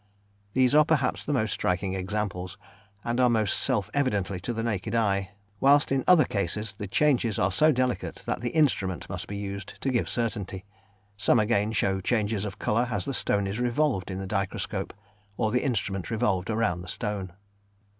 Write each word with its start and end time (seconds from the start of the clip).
These 0.53 0.73
are 0.73 0.83
perhaps 0.83 1.23
the 1.23 1.31
most 1.31 1.51
striking 1.51 1.93
examples, 1.93 2.57
and 3.03 3.19
are 3.19 3.29
mostly 3.29 3.53
self 3.55 3.91
evident 3.93 4.31
to 4.41 4.51
the 4.51 4.63
naked 4.63 4.95
eye, 4.95 5.29
whilst 5.59 5.91
in 5.91 6.03
other 6.07 6.25
cases, 6.25 6.73
the 6.73 6.87
changes 6.87 7.37
are 7.37 7.51
so 7.51 7.71
delicate 7.71 8.15
that 8.25 8.41
the 8.41 8.49
instrument 8.49 9.07
must 9.09 9.27
be 9.27 9.37
used 9.37 9.79
to 9.79 9.91
give 9.91 10.09
certainty; 10.09 10.65
some 11.17 11.39
again 11.39 11.71
show 11.71 12.01
changes 12.01 12.45
of 12.45 12.57
colour 12.57 12.87
as 12.89 13.05
the 13.05 13.13
stone 13.13 13.45
is 13.45 13.59
revolved 13.59 14.09
in 14.09 14.17
the 14.17 14.25
dichroscope, 14.25 14.93
or 15.37 15.51
the 15.51 15.63
instrument 15.63 16.09
revolved 16.09 16.49
round 16.49 16.83
the 16.83 16.87
stone. 16.87 17.33